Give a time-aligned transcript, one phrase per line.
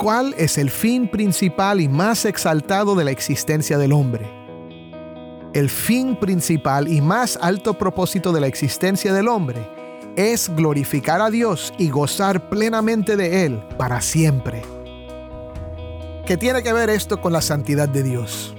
[0.00, 4.30] ¿Cuál es el fin principal y más exaltado de la existencia del hombre?
[5.52, 9.68] El fin principal y más alto propósito de la existencia del hombre
[10.14, 14.62] es glorificar a Dios y gozar plenamente de Él para siempre.
[16.24, 18.54] ¿Qué tiene que ver esto con la santidad de Dios?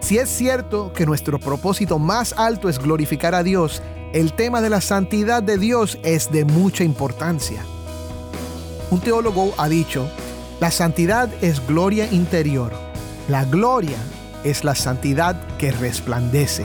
[0.00, 3.80] Si es cierto que nuestro propósito más alto es glorificar a Dios,
[4.12, 7.64] el tema de la santidad de Dios es de mucha importancia.
[8.90, 10.06] Un teólogo ha dicho,
[10.60, 12.72] la santidad es gloria interior,
[13.28, 13.98] la gloria
[14.42, 16.64] es la santidad que resplandece.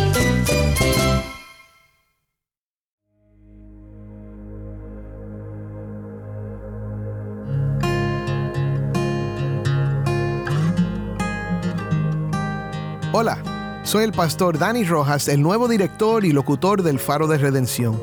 [13.13, 18.01] Hola, soy el pastor Dani Rojas, el nuevo director y locutor del Faro de Redención.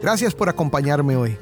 [0.00, 1.36] Gracias por acompañarme hoy.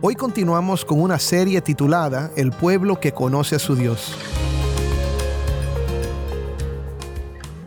[0.00, 4.16] Hoy continuamos con una serie titulada El pueblo que conoce a su Dios.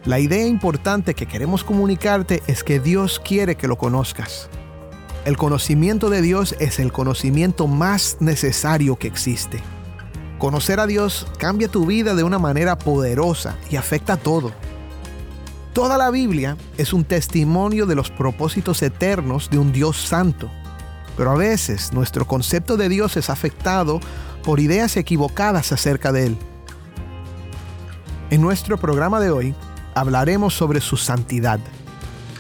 [0.04, 4.50] La idea importante que queremos comunicarte es que Dios quiere que lo conozcas.
[5.24, 9.64] El conocimiento de Dios es el conocimiento más necesario que existe.
[10.44, 14.52] Conocer a Dios cambia tu vida de una manera poderosa y afecta a todo.
[15.72, 20.52] Toda la Biblia es un testimonio de los propósitos eternos de un Dios santo.
[21.16, 24.02] Pero a veces nuestro concepto de Dios es afectado
[24.44, 26.38] por ideas equivocadas acerca de Él.
[28.30, 29.56] En nuestro programa de hoy
[29.96, 31.62] hablaremos sobre su santidad.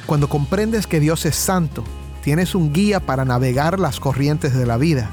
[0.08, 1.86] Cuando comprendes que Dios es santo,
[2.22, 5.10] tienes un guía para navegar las corrientes de la vida.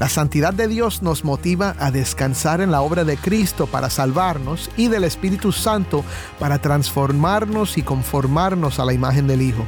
[0.00, 4.70] La santidad de Dios nos motiva a descansar en la obra de Cristo para salvarnos
[4.78, 6.06] y del Espíritu Santo
[6.38, 9.66] para transformarnos y conformarnos a la imagen del Hijo.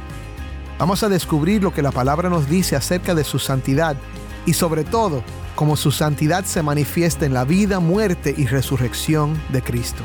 [0.79, 3.95] Vamos a descubrir lo que la palabra nos dice acerca de su santidad
[4.47, 5.21] y sobre todo
[5.53, 10.01] cómo su santidad se manifiesta en la vida, muerte y resurrección de Cristo.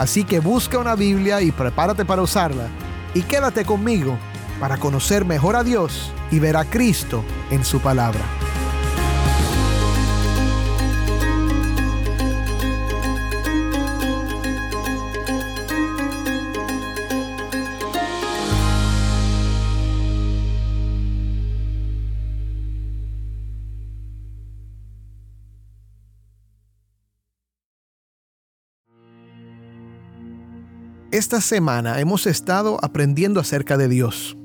[0.00, 2.66] Así que busca una Biblia y prepárate para usarla
[3.14, 4.18] y quédate conmigo
[4.58, 8.39] para conocer mejor a Dios y ver a Cristo en su palabra.
[31.12, 34.36] Esta semana hemos estado aprendiendo acerca de Dios.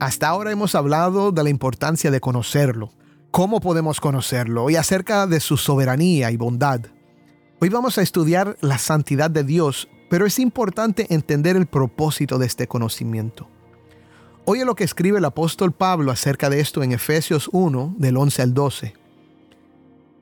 [0.00, 2.92] Hasta ahora hemos hablado de la importancia de conocerlo,
[3.30, 6.80] cómo podemos conocerlo y acerca de su soberanía y bondad.
[7.60, 12.46] Hoy vamos a estudiar la santidad de Dios, pero es importante entender el propósito de
[12.46, 13.48] este conocimiento.
[14.46, 18.42] Oye lo que escribe el apóstol Pablo acerca de esto en Efesios 1, del 11
[18.42, 19.03] al 12.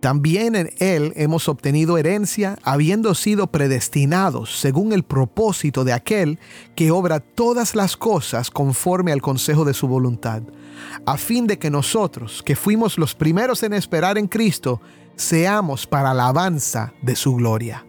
[0.02, 6.40] También en Él hemos obtenido herencia, habiendo sido predestinados según el propósito de aquel
[6.74, 10.42] que obra todas las cosas conforme al consejo de su voluntad,
[11.06, 14.80] a fin de que nosotros, que fuimos los primeros en esperar en Cristo,
[15.14, 17.86] seamos para alabanza de su gloria.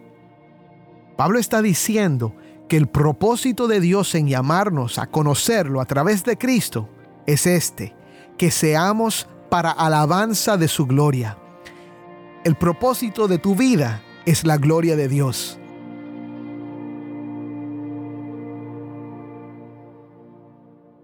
[1.17, 2.35] Pablo está diciendo
[2.69, 6.87] que el propósito de Dios en llamarnos a conocerlo a través de Cristo
[7.25, 7.95] es este,
[8.37, 11.39] que seamos para alabanza de su gloria.
[12.43, 15.57] El propósito de tu vida es la gloria de Dios.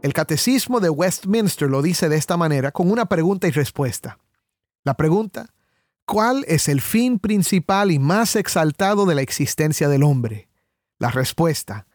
[0.02, 4.20] El catecismo de Westminster lo dice de esta manera con una pregunta y respuesta.
[4.84, 5.54] La pregunta,
[6.06, 10.50] ¿cuál es el fin principal y más exaltado de la existencia del hombre?
[10.98, 11.88] La respuesta,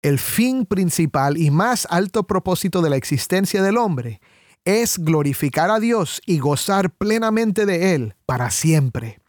[0.00, 4.22] el fin principal y más alto propósito de la existencia del hombre
[4.64, 9.20] es glorificar a Dios y gozar plenamente de Él para siempre.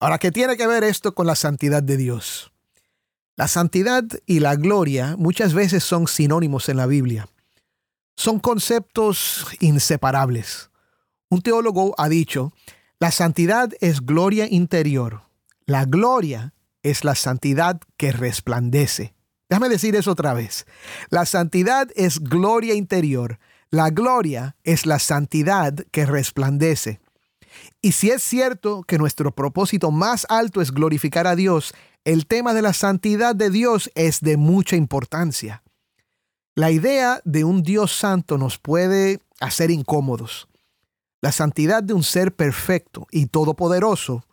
[0.00, 2.52] Ahora, ¿qué tiene que ver esto con la santidad de Dios?
[3.36, 7.28] La santidad y la gloria muchas veces son sinónimos en la Biblia.
[8.16, 10.70] Son conceptos inseparables.
[11.30, 12.52] Un teólogo ha dicho,
[13.00, 15.22] La santidad es gloria interior.
[15.66, 19.14] La gloria es la santidad que resplandece.
[19.48, 20.64] Déjame decir eso otra vez.
[21.10, 23.38] La santidad es gloria interior.
[23.70, 27.00] La gloria es la santidad que resplandece.
[27.82, 31.74] Y si es cierto que nuestro propósito más alto es glorificar a Dios,
[32.04, 35.62] el tema de la santidad de Dios es de mucha importancia.
[36.54, 40.48] La idea de un Dios santo nos puede hacer incómodos.
[41.20, 44.24] La santidad de un ser perfecto y todopoderoso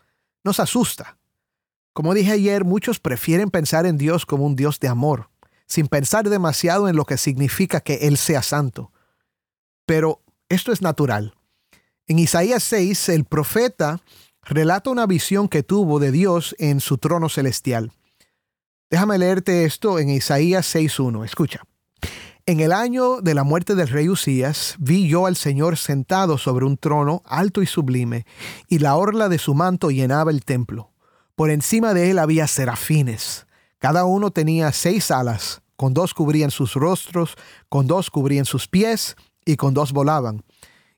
[0.43, 1.17] nos asusta.
[1.93, 5.29] Como dije ayer, muchos prefieren pensar en Dios como un Dios de amor,
[5.65, 8.91] sin pensar demasiado en lo que significa que Él sea santo.
[9.85, 11.33] Pero esto es natural.
[12.07, 14.01] En Isaías 6, el profeta
[14.43, 17.91] relata una visión que tuvo de Dios en su trono celestial.
[18.89, 21.23] Déjame leerte esto en Isaías 6.1.
[21.23, 21.61] Escucha.
[22.45, 26.65] En el año de la muerte del rey Usías, vi yo al Señor sentado sobre
[26.65, 28.25] un trono alto y sublime,
[28.67, 30.91] y la orla de su manto llenaba el templo.
[31.35, 33.45] Por encima de él había serafines.
[33.77, 37.35] Cada uno tenía seis alas, con dos cubrían sus rostros,
[37.69, 39.15] con dos cubrían sus pies,
[39.45, 40.43] y con dos volaban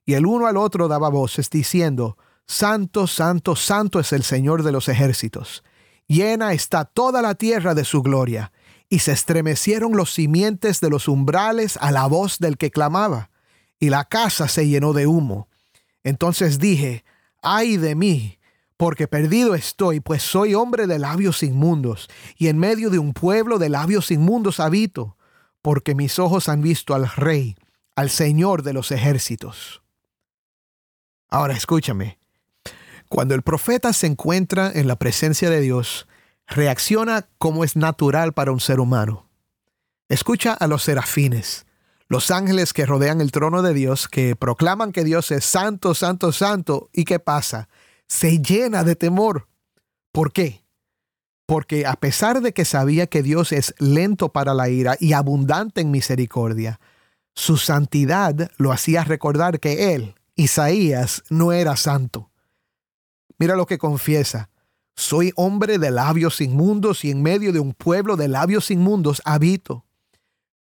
[0.06, 4.72] y el uno al otro daba voces diciendo, Santo, Santo, Santo es el Señor de
[4.72, 5.64] los ejércitos.
[6.08, 8.52] Llena está toda la tierra de su gloria.
[8.90, 13.32] Y se estremecieron los simientes de los umbrales a la voz del que clamaba,
[13.80, 15.48] y la casa se llenó de humo.
[16.04, 17.04] Entonces dije,
[17.42, 18.38] ay de mí,
[18.78, 22.08] porque perdido estoy, pues soy hombre de labios inmundos,
[22.38, 25.18] y en medio de un pueblo de labios inmundos habito,
[25.64, 27.56] porque mis ojos han visto al Rey,
[27.96, 29.84] al Señor de los ejércitos.
[31.30, 32.20] Ahora escúchame.
[33.10, 36.08] Cuando el profeta se encuentra en la presencia de Dios,
[36.48, 39.30] reacciona como es natural para un ser humano.
[40.10, 41.66] Escucha a los serafines,
[42.08, 46.32] los ángeles que rodean el trono de Dios, que proclaman que Dios es santo, santo,
[46.32, 46.90] santo.
[46.94, 47.70] ¿Y qué pasa?
[48.08, 49.48] Se llena de temor.
[50.12, 50.64] ¿Por qué?
[51.46, 55.82] Porque a pesar de que sabía que Dios es lento para la ira y abundante
[55.82, 56.80] en misericordia,
[57.36, 62.32] su santidad lo hacía recordar que Él, Isaías no era santo.
[63.38, 64.50] Mira lo que confiesa.
[64.96, 69.86] Soy hombre de labios inmundos y en medio de un pueblo de labios inmundos habito.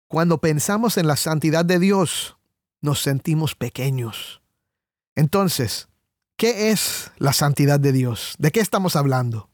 [0.07, 2.37] Cuando pensamos en la santidad de Dios,
[2.81, 4.41] nos sentimos pequeños.
[5.15, 5.87] Entonces,
[6.35, 8.35] ¿qué es la santidad de Dios?
[8.39, 9.49] ¿De qué estamos hablando?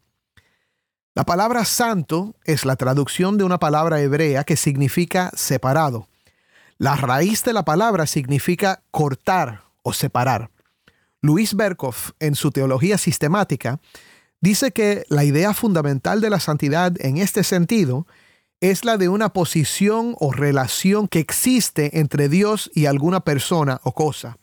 [1.13, 6.07] La palabra santo es la traducción de una palabra hebrea que significa separado.
[6.77, 10.51] La raíz de la palabra significa cortar o separar.
[11.21, 13.79] Luis Berkhoff, en su teología sistemática,
[14.41, 18.05] dice que la idea fundamental de la santidad en este sentido
[18.59, 23.93] es la de una posición o relación que existe entre Dios y alguna persona o
[23.93, 24.37] cosa.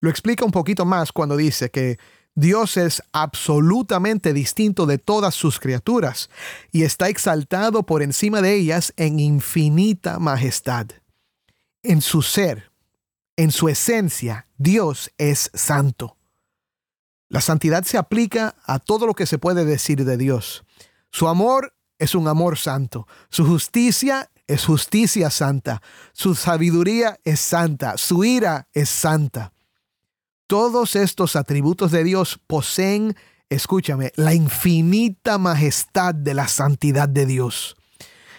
[0.00, 1.98] Lo explica un poquito más cuando dice que
[2.34, 6.30] Dios es absolutamente distinto de todas sus criaturas
[6.72, 10.86] y está exaltado por encima de ellas en infinita majestad.
[11.82, 12.70] En su ser,
[13.36, 16.16] en su esencia, Dios es santo.
[17.28, 20.64] La santidad se aplica a todo lo que se puede decir de Dios.
[21.10, 23.06] Su amor es un amor santo.
[23.28, 25.80] Su justicia es justicia santa.
[26.12, 27.96] Su sabiduría es santa.
[27.96, 29.52] Su ira es santa.
[30.48, 33.14] Todos estos atributos de Dios poseen,
[33.48, 37.76] escúchame, la infinita majestad de la santidad de Dios.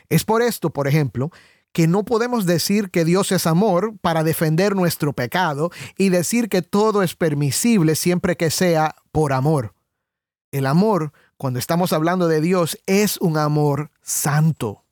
[0.10, 1.32] Es por esto, por ejemplo,
[1.74, 6.62] que no podemos decir que Dios es amor para defender nuestro pecado y decir que
[6.62, 9.74] todo es permisible siempre que sea por amor.
[10.52, 14.84] El amor, cuando estamos hablando de Dios, es un amor santo.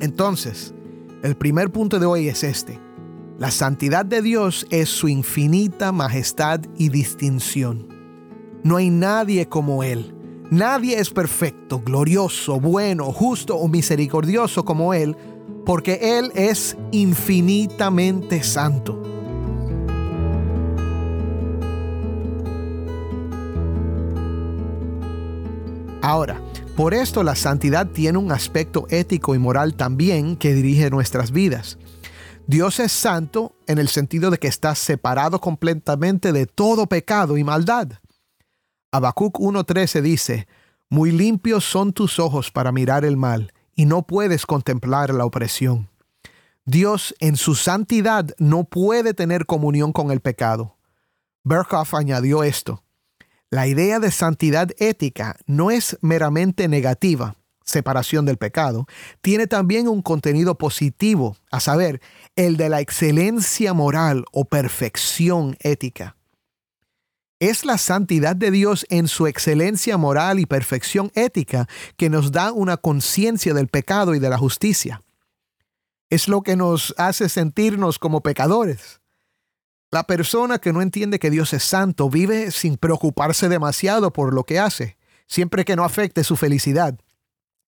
[0.00, 0.72] Entonces,
[1.22, 2.80] el primer punto de hoy es este.
[3.38, 7.88] La santidad de Dios es su infinita majestad y distinción.
[8.62, 10.14] No hay nadie como Él.
[10.50, 15.16] Nadie es perfecto, glorioso, bueno, justo o misericordioso como Él,
[15.64, 19.00] porque Él es infinitamente santo.
[26.02, 26.40] Ahora,
[26.76, 31.78] por esto la santidad tiene un aspecto ético y moral también que dirige nuestras vidas.
[32.48, 37.44] Dios es santo en el sentido de que está separado completamente de todo pecado y
[37.44, 37.88] maldad.
[38.90, 40.48] Habacuc 1.13 dice,
[40.90, 45.88] Muy limpios son tus ojos para mirar el mal y no puedes contemplar la opresión.
[46.64, 50.76] Dios en su santidad no puede tener comunión con el pecado.
[51.42, 52.84] Berkhoff añadió esto.
[53.50, 58.86] La idea de santidad ética no es meramente negativa, separación del pecado,
[59.20, 62.00] tiene también un contenido positivo, a saber,
[62.36, 66.16] el de la excelencia moral o perfección ética.
[67.42, 72.52] Es la santidad de Dios en su excelencia moral y perfección ética que nos da
[72.52, 75.02] una conciencia del pecado y de la justicia.
[76.08, 79.00] Es lo que nos hace sentirnos como pecadores.
[79.90, 84.44] La persona que no entiende que Dios es santo vive sin preocuparse demasiado por lo
[84.44, 84.96] que hace,
[85.26, 86.96] siempre que no afecte su felicidad.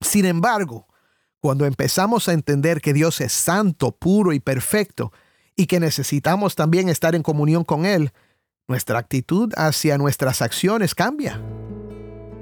[0.00, 0.86] Sin embargo,
[1.40, 5.12] cuando empezamos a entender que Dios es santo, puro y perfecto,
[5.56, 8.12] y que necesitamos también estar en comunión con Él,
[8.66, 11.40] nuestra actitud hacia nuestras acciones cambia.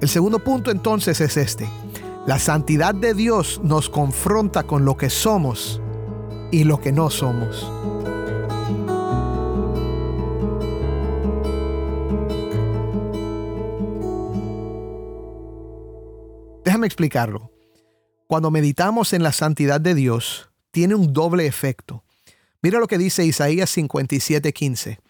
[0.01, 1.69] El segundo punto entonces es este.
[2.27, 5.81] La santidad de Dios nos confronta con lo que somos
[6.53, 7.71] y lo que no somos.
[16.65, 17.51] Déjame explicarlo.
[18.29, 22.05] Cuando meditamos en la santidad de Dios, tiene un doble efecto.
[22.63, 25.02] Mira lo que dice Isaías 57:15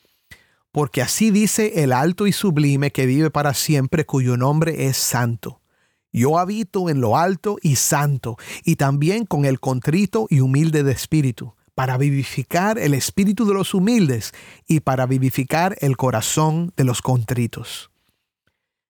[0.73, 5.61] porque así dice el alto y sublime que vive para siempre, cuyo nombre es santo.
[6.13, 10.93] Yo habito en lo alto y santo, y también con el contrito y humilde de
[10.93, 14.33] espíritu, para vivificar el espíritu de los humildes
[14.67, 17.91] y para vivificar el corazón de los contritos.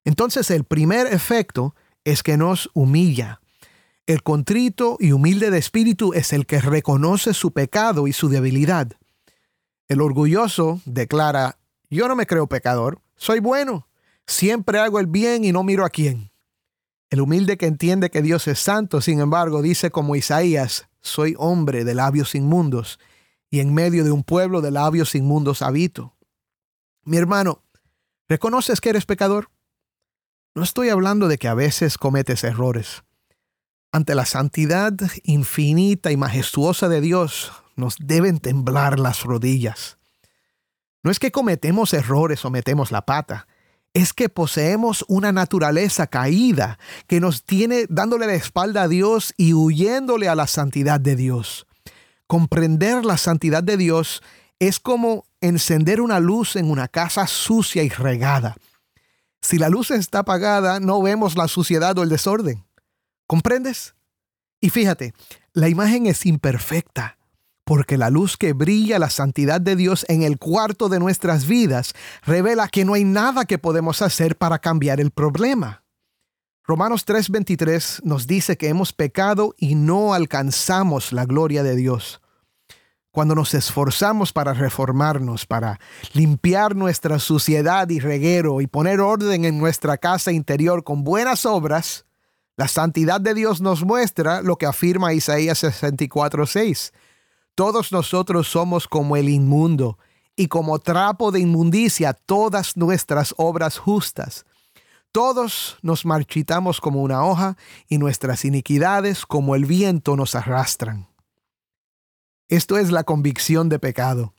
[0.04, 1.74] Entonces el primer efecto
[2.04, 3.40] es que nos humilla.
[4.06, 8.92] El contrito y humilde de espíritu es el que reconoce su pecado y su debilidad.
[9.86, 11.58] El orgulloso declara,
[11.96, 13.88] yo no me creo pecador, soy bueno,
[14.26, 16.30] siempre hago el bien y no miro a quién.
[17.10, 21.84] El humilde que entiende que Dios es santo, sin embargo, dice como Isaías, soy hombre
[21.84, 22.98] de labios inmundos,
[23.50, 26.16] y en medio de un pueblo de labios inmundos habito.
[27.04, 27.62] Mi hermano,
[28.28, 29.50] ¿reconoces que eres pecador?
[30.54, 33.04] No estoy hablando de que a veces cometes errores.
[33.90, 39.98] Ante la santidad infinita y majestuosa de Dios, nos deben temblar las rodillas.
[41.02, 43.46] No es que cometemos errores o metemos la pata,
[43.94, 49.52] es que poseemos una naturaleza caída que nos tiene dándole la espalda a Dios y
[49.52, 51.66] huyéndole a la santidad de Dios.
[52.26, 54.22] Comprender la santidad de Dios
[54.58, 58.56] es como encender una luz en una casa sucia y regada.
[59.42, 62.64] Si la luz está apagada, no vemos la suciedad o el desorden.
[63.26, 63.94] ¿Comprendes?
[64.60, 65.14] Y fíjate,
[65.52, 67.18] la imagen es imperfecta
[67.64, 71.94] porque la luz que brilla la santidad de Dios en el cuarto de nuestras vidas
[72.22, 75.84] revela que no hay nada que podemos hacer para cambiar el problema.
[76.64, 82.20] Romanos 3:23 nos dice que hemos pecado y no alcanzamos la gloria de Dios.
[83.10, 85.78] Cuando nos esforzamos para reformarnos, para
[86.14, 92.06] limpiar nuestra suciedad y reguero y poner orden en nuestra casa interior con buenas obras,
[92.56, 96.92] la santidad de Dios nos muestra lo que afirma Isaías 64:6
[97.54, 99.98] todos nosotros somos como el inmundo,
[100.36, 104.46] y como trapo de inmundicia todas nuestras obras justas.
[105.12, 107.56] Todos nos marchitamos como una hoja,
[107.88, 111.06] y nuestras iniquidades como el viento nos arrastran.
[112.48, 114.34] Esto es la convicción de pecado.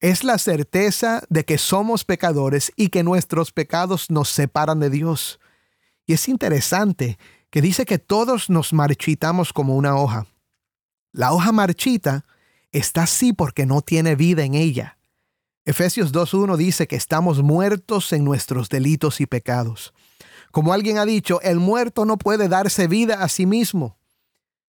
[0.00, 5.40] Es la certeza de que somos pecadores y que nuestros pecados nos separan de Dios.
[6.06, 7.18] Y es interesante
[7.50, 10.26] que dice que todos nos marchitamos como una hoja.
[11.12, 12.24] La hoja marchita
[12.72, 14.98] está así porque no tiene vida en ella.
[15.64, 19.92] Efesios 2.1 dice que estamos muertos en nuestros delitos y pecados.
[20.50, 23.98] Como alguien ha dicho, el muerto no puede darse vida a sí mismo.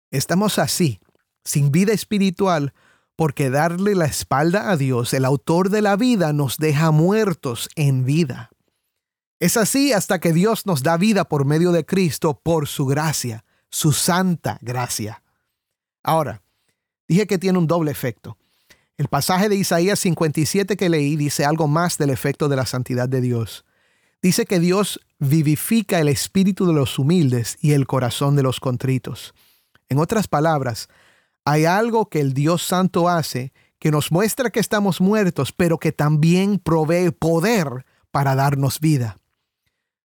[0.09, 0.99] Estamos así,
[1.43, 2.73] sin vida espiritual,
[3.15, 8.05] porque darle la espalda a Dios, el autor de la vida, nos deja muertos en
[8.05, 8.49] vida.
[9.39, 13.45] Es así hasta que Dios nos da vida por medio de Cristo por su gracia,
[13.69, 15.21] su santa gracia.
[16.03, 16.41] Ahora,
[17.07, 18.37] Dije que tiene un doble efecto.
[18.97, 23.07] El pasaje de Isaías 57 que leí dice algo más del efecto de la santidad
[23.07, 23.63] de Dios.
[24.21, 29.33] Dice que Dios vivifica el espíritu de los humildes y el corazón de los contritos.
[29.89, 30.89] En otras palabras,
[31.45, 35.91] hay algo que el Dios Santo hace que nos muestra que estamos muertos, pero que
[35.91, 39.17] también provee poder para darnos vida.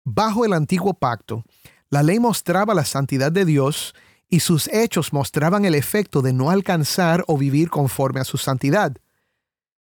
[0.05, 1.45] Bajo el antiguo pacto,
[1.91, 3.95] la ley mostraba la santidad de Dios
[4.29, 8.97] y sus hechos mostraban el efecto de no alcanzar o vivir conforme a su santidad.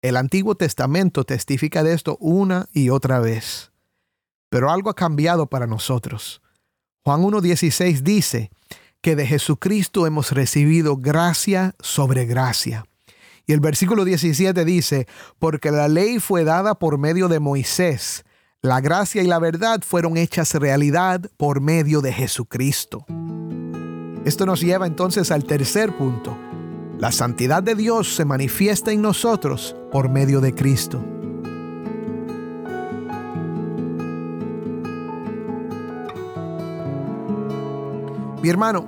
[0.01, 3.71] El Antiguo Testamento testifica de esto una y otra vez.
[4.49, 6.41] Pero algo ha cambiado para nosotros.
[7.03, 8.51] Juan 1.16 dice
[9.01, 12.85] que de Jesucristo hemos recibido gracia sobre gracia.
[13.45, 15.07] Y el versículo 17 dice,
[15.39, 18.23] porque la ley fue dada por medio de Moisés,
[18.61, 23.05] la gracia y la verdad fueron hechas realidad por medio de Jesucristo.
[24.25, 26.37] Esto nos lleva entonces al tercer punto.
[26.97, 31.03] La santidad de Dios se manifiesta en nosotros por medio de Cristo.
[38.41, 38.85] Mi hermano,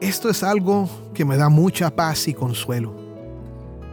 [0.00, 2.94] esto es algo que me da mucha paz y consuelo.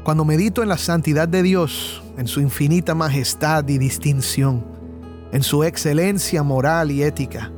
[0.04, 4.66] Cuando medito en la santidad de Dios, en su infinita majestad y distinción,
[5.32, 7.52] en su excelencia moral y ética,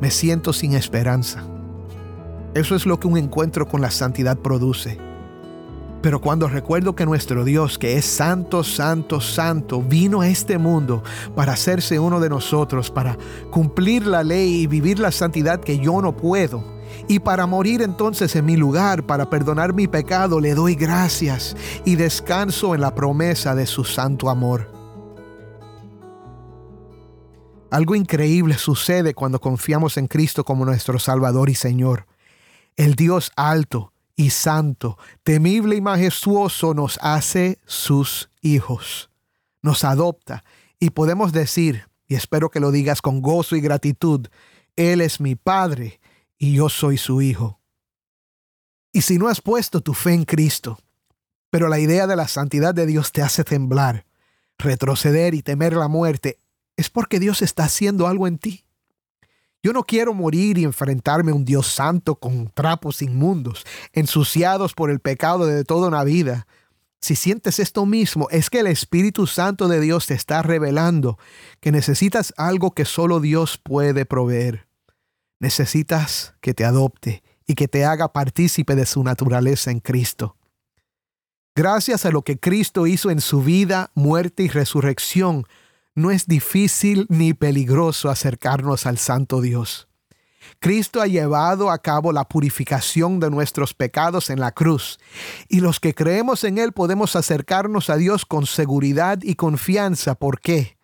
[0.00, 1.49] me siento sin esperanza.
[2.54, 4.98] Eso es lo que un encuentro con la santidad produce.
[6.02, 11.02] Pero cuando recuerdo que nuestro Dios, que es santo, santo, santo, vino a este mundo
[11.36, 13.16] para hacerse uno de nosotros, para
[13.50, 16.64] cumplir la ley y vivir la santidad que yo no puedo,
[17.06, 21.96] y para morir entonces en mi lugar, para perdonar mi pecado, le doy gracias y
[21.96, 24.72] descanso en la promesa de su santo amor.
[27.70, 32.06] Algo increíble sucede cuando confiamos en Cristo como nuestro Salvador y Señor.
[32.80, 39.10] El Dios alto y santo, temible y majestuoso nos hace sus hijos.
[39.60, 40.44] Nos adopta
[40.78, 44.28] y podemos decir, y espero que lo digas con gozo y gratitud,
[44.76, 46.00] Él es mi Padre
[46.38, 47.60] y yo soy su hijo.
[48.94, 50.78] Y si no has puesto tu fe en Cristo,
[51.50, 54.06] pero la idea de la santidad de Dios te hace temblar,
[54.56, 56.38] retroceder y temer la muerte,
[56.78, 58.64] es porque Dios está haciendo algo en ti.
[59.62, 64.90] Yo no quiero morir y enfrentarme a un Dios santo con trapos inmundos, ensuciados por
[64.90, 66.46] el pecado de toda una vida.
[67.00, 71.18] Si sientes esto mismo, es que el Espíritu Santo de Dios te está revelando
[71.60, 74.70] que necesitas algo que solo Dios puede proveer
[75.40, 80.36] necesitas que te adopte y que te haga partícipe de su naturaleza en Cristo.
[81.56, 85.46] Gracias a lo que Cristo hizo en su vida, muerte y resurrección,
[85.94, 89.88] no es difícil ni peligroso acercarnos al Santo Dios.
[90.58, 94.98] Cristo ha llevado a cabo la purificación de nuestros pecados en la cruz,
[95.48, 100.14] y los que creemos en Él podemos acercarnos a Dios con seguridad y confianza.
[100.14, 100.78] ¿Por qué?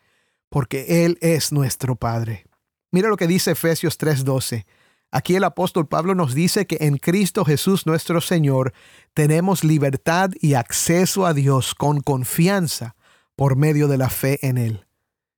[0.49, 2.47] Porque Él es nuestro Padre.
[2.91, 4.67] Mira lo que dice Efesios 3:12.
[5.11, 8.73] Aquí el apóstol Pablo nos dice que en Cristo Jesús nuestro Señor
[9.15, 12.97] tenemos libertad y acceso a Dios con confianza
[13.35, 14.86] por medio de la fe en Él.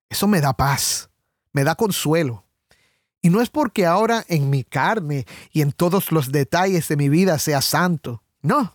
[0.08, 1.10] Eso me da paz,
[1.52, 2.44] me da consuelo.
[3.20, 7.08] Y no es porque ahora en mi carne y en todos los detalles de mi
[7.08, 8.22] vida sea santo.
[8.42, 8.74] No.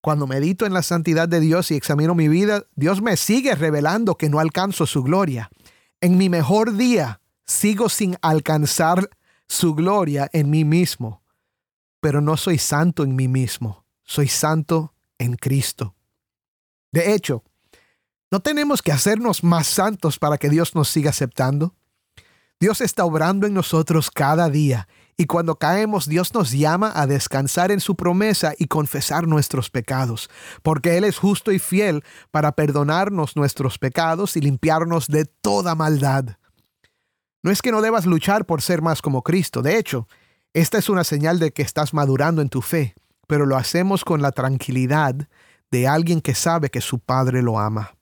[0.00, 4.16] Cuando medito en la santidad de Dios y examino mi vida, Dios me sigue revelando
[4.16, 5.50] que no alcanzo su gloria.
[6.00, 9.10] En mi mejor día, sigo sin alcanzar
[9.46, 11.22] su gloria en mí mismo,
[12.00, 15.94] pero no soy santo en mí mismo, soy santo en Cristo.
[16.90, 17.44] De hecho,
[18.32, 21.74] ¿no tenemos que hacernos más santos para que Dios nos siga aceptando?
[22.58, 27.70] Dios está obrando en nosotros cada día y cuando caemos Dios nos llama a descansar
[27.70, 30.30] en su promesa y confesar nuestros pecados,
[30.62, 36.36] porque Él es justo y fiel para perdonarnos nuestros pecados y limpiarnos de toda maldad.
[37.42, 39.60] No es que no debas luchar por ser más como Cristo.
[39.60, 40.08] De hecho,
[40.54, 42.94] esta es una señal de que estás madurando en tu fe,
[43.26, 45.28] pero lo hacemos con la tranquilidad
[45.70, 47.92] de alguien que sabe que su Padre lo ama.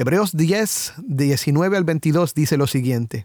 [0.00, 3.24] Hebreos 10, 19 al 22 dice lo siguiente.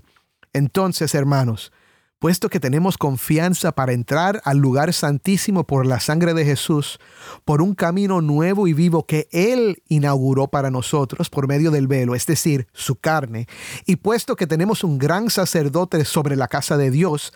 [0.53, 1.71] Entonces, hermanos,
[2.17, 6.99] puesto que tenemos confianza para entrar al lugar santísimo por la sangre de Jesús,
[7.45, 12.15] por un camino nuevo y vivo que Él inauguró para nosotros por medio del velo,
[12.15, 13.45] es decir, su carne,
[13.85, 17.33] y puesto que tenemos un gran sacerdote sobre la casa de Dios,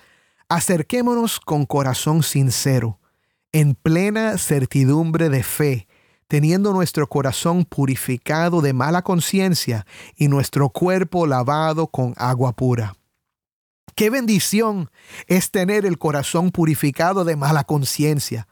[0.50, 3.00] acerquémonos con corazón sincero,
[3.52, 5.88] en plena certidumbre de fe,
[6.28, 9.86] teniendo nuestro corazón purificado de mala conciencia
[10.16, 12.96] y nuestro cuerpo lavado con agua pura.
[13.96, 14.92] Qué bendición
[15.26, 18.48] es tener el corazón purificado de mala conciencia.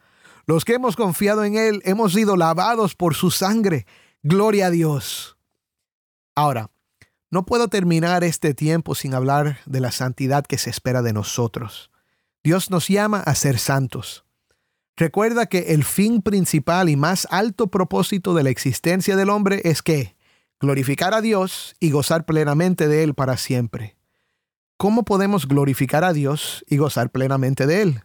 [0.46, 3.86] Los que hemos confiado en Él hemos sido lavados por su sangre.
[4.22, 5.36] Gloria a Dios.
[6.34, 6.70] Ahora,
[7.30, 11.90] no puedo terminar este tiempo sin hablar de la santidad que se espera de nosotros.
[12.42, 14.25] Dios nos llama a ser santos.
[14.96, 19.82] Recuerda que el fin principal y más alto propósito de la existencia del hombre es
[19.82, 20.16] que
[20.58, 23.96] glorificar a Dios y gozar plenamente de Él para siempre.
[24.78, 28.02] ¿Cómo podemos glorificar a Dios y gozar plenamente de Él?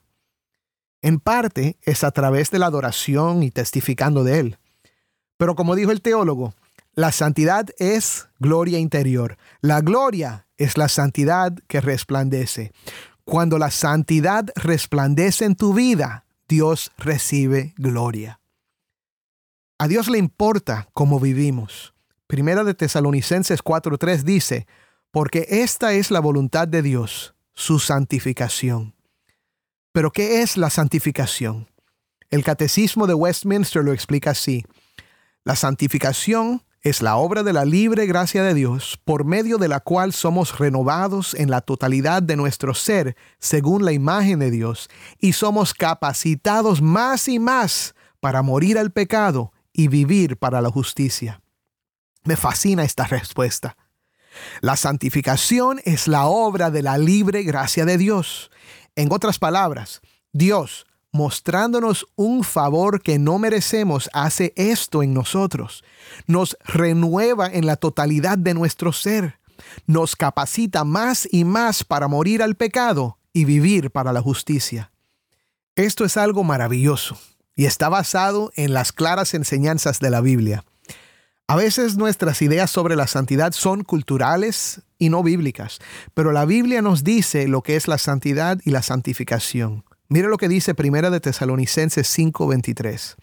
[1.02, 4.58] En parte es a través de la adoración y testificando de Él.
[5.38, 6.54] Pero como dijo el teólogo,
[6.94, 9.38] la santidad es gloria interior.
[9.62, 12.74] La gloria es la santidad que resplandece.
[13.24, 18.42] Cuando la santidad resplandece en tu vida, Dios recibe gloria.
[19.80, 21.94] A Dios le importa cómo vivimos.
[22.28, 24.68] Primera de Tesalonicenses 4:3 dice,
[25.12, 28.94] porque esta es la voluntad de Dios, su santificación.
[29.94, 31.70] Pero ¿qué es la santificación?
[32.30, 34.66] El Catecismo de Westminster lo explica así.
[35.46, 39.80] La santificación es la obra de la libre gracia de Dios, por medio de la
[39.80, 44.90] cual somos renovados en la totalidad de nuestro ser, según la imagen de Dios,
[45.20, 51.42] y somos capacitados más y más para morir al pecado y vivir para la justicia.
[52.24, 53.78] Me fascina esta respuesta.
[54.62, 58.50] La santificación es la obra de la libre gracia de Dios.
[58.96, 65.84] En otras palabras, Dios, mostrándonos un favor que no merecemos, hace esto en nosotros.
[66.28, 69.40] Nos renueva en la totalidad de nuestro ser.
[69.86, 74.92] Nos capacita más y más para morir al pecado y vivir para la justicia.
[75.76, 77.18] Esto es algo maravilloso
[77.56, 80.64] y está basado en las claras enseñanzas de la Biblia.
[81.48, 85.80] A veces nuestras ideas sobre la santidad son culturales y no bíblicas,
[86.14, 89.84] pero la Biblia nos dice lo que es la santidad y la santificación.
[90.12, 93.16] Mira lo que dice Primera de Tesalonicenses 5:23.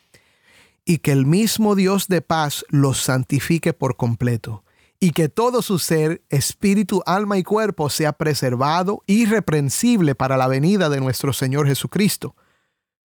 [0.87, 4.65] Y que el mismo Dios de paz los santifique por completo,
[4.99, 10.89] y que todo su ser, espíritu, alma y cuerpo sea preservado irreprensible para la venida
[10.89, 12.35] de nuestro Señor Jesucristo.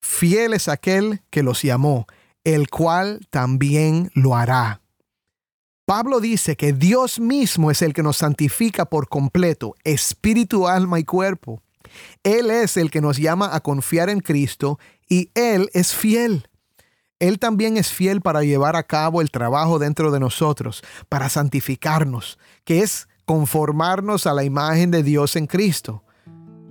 [0.01, 2.07] Fiel es aquel que los llamó,
[2.45, 4.79] el cual también lo hará.
[5.85, 11.03] Pablo dice que Dios mismo es el que nos santifica por completo, espíritu, alma y
[11.03, 11.62] cuerpo.
[12.23, 16.47] Él es el que nos llama a confiar en Cristo y Él es fiel.
[17.19, 22.37] Él también es fiel para llevar a cabo el trabajo dentro de nosotros, para santificarnos,
[22.65, 26.03] que es conformarnos a la imagen de Dios en Cristo.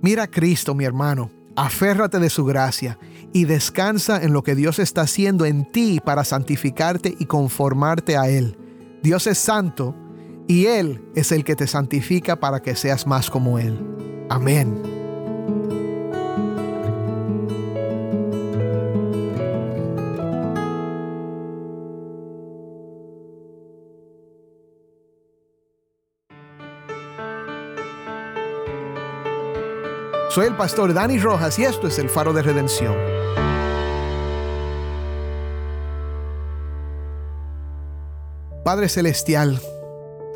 [0.01, 2.99] Mira a Cristo, mi hermano, aférrate de su gracia
[3.31, 8.29] y descansa en lo que Dios está haciendo en ti para santificarte y conformarte a
[8.29, 8.57] Él.
[9.01, 9.95] Dios es santo
[10.47, 13.79] y Él es el que te santifica para que seas más como Él.
[14.29, 15.02] Amén.
[30.33, 32.95] Soy el pastor Dani Rojas y esto es el faro de redención.
[38.65, 39.61] Padre Celestial,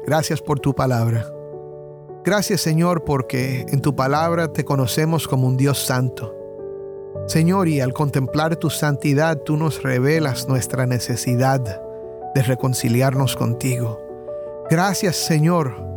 [0.05, 1.25] gracias por tu palabra.
[2.23, 6.31] Gracias Señor porque en tu palabra te conocemos como un Dios santo.
[7.25, 11.81] Señor, y al contemplar tu santidad, tú nos revelas nuestra necesidad
[12.35, 13.99] de reconciliarnos contigo.
[14.69, 15.96] Gracias Señor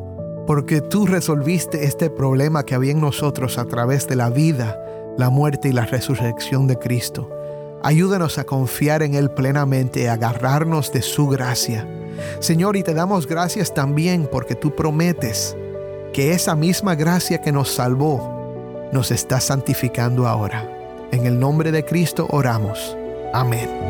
[0.50, 4.76] porque tú resolviste este problema que había en nosotros a través de la vida,
[5.16, 7.30] la muerte y la resurrección de Cristo.
[7.84, 11.86] Ayúdanos a confiar en Él plenamente, a agarrarnos de su gracia.
[12.40, 15.56] Señor, y te damos gracias también porque tú prometes
[16.12, 20.68] que esa misma gracia que nos salvó nos está santificando ahora.
[21.12, 22.96] En el nombre de Cristo oramos.
[23.32, 23.89] Amén.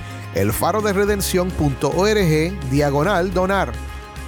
[0.35, 3.71] elfaroderedención.org diagonal donar.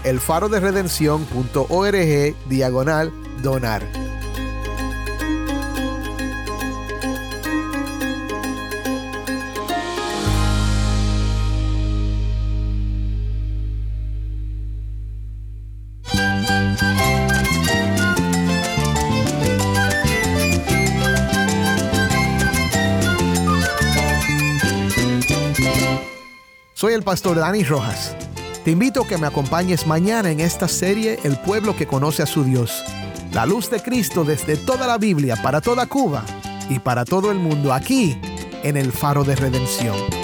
[0.04, 3.12] elfaroderedención.org diagonal
[3.42, 4.03] donar.
[27.14, 28.16] Pastor Dani Rojas.
[28.66, 32.26] Te invito a que me acompañes mañana en esta serie El pueblo que conoce a
[32.26, 32.84] su Dios.
[33.34, 36.26] La luz de Cristo desde toda la Biblia, para toda Cuba
[36.72, 38.20] y para todo el mundo aquí
[38.64, 40.23] en el Faro de Redención.